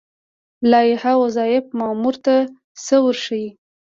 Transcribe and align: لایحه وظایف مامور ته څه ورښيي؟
لایحه 0.71 1.13
وظایف 1.23 1.65
مامور 1.79 2.15
ته 2.25 2.35
څه 2.85 2.95
ورښيي؟ 3.03 3.47